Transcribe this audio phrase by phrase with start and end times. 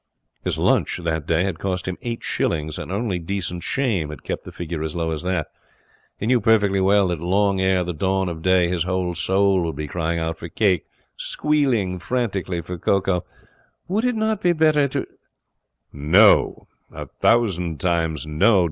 [0.43, 4.45] His lunch that day had cost him eight shillings, and only decent shame had kept
[4.45, 5.49] the figure as low as that.
[6.17, 9.75] He knew perfectly well that long ere the dawn of day his whole soul would
[9.75, 10.87] be crying out for cake,
[11.17, 13.23] squealing frantically for cocoa.
[13.87, 15.05] Would it not be better to
[15.93, 18.59] no, a thousand times no!